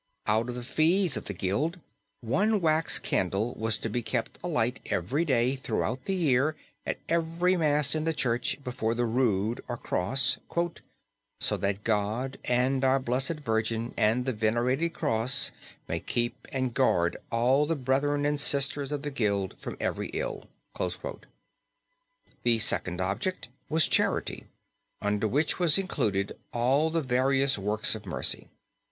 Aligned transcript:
Out 0.25 0.49
of 0.49 0.55
the 0.55 0.63
fees 0.63 1.15
of 1.15 1.25
the 1.25 1.33
Guild 1.35 1.79
one 2.21 2.59
wax 2.59 2.97
candle 2.97 3.53
was 3.53 3.77
to 3.77 3.87
be 3.87 4.01
kept 4.01 4.39
alight 4.43 4.79
every 4.87 5.25
day 5.25 5.55
throughout 5.55 6.05
the 6.05 6.15
year 6.15 6.55
at 6.87 6.97
every 7.07 7.55
mass 7.55 7.93
in 7.93 8.03
the 8.03 8.11
church 8.11 8.57
before 8.63 8.95
the 8.95 9.05
rood, 9.05 9.61
or 9.67 9.77
cross, 9.77 10.39
"so 11.39 11.55
that 11.55 11.83
God 11.83 12.39
and 12.45 12.83
our 12.83 12.97
Blessed 12.97 13.41
Virgin 13.41 13.93
and 13.95 14.25
the 14.25 14.33
Venerated 14.33 14.91
Cross 14.95 15.51
may 15.87 15.99
keep 15.99 16.47
and 16.51 16.73
guard 16.73 17.15
all 17.31 17.67
the 17.67 17.75
brethren 17.75 18.25
and 18.25 18.39
sisters 18.39 18.91
of 18.91 19.03
the 19.03 19.11
Guilds 19.11 19.53
from 19.59 19.77
every 19.79 20.07
ill." 20.15 20.47
The 22.43 22.57
second 22.57 23.01
object 23.01 23.49
was 23.69 23.87
charity, 23.87 24.45
under 24.99 25.27
which 25.27 25.59
was 25.59 25.77
included 25.77 26.35
all 26.51 26.89
the 26.89 27.03
various 27.03 27.59
Works 27.59 27.93
of 27.93 28.07
Mercy. 28.07 28.47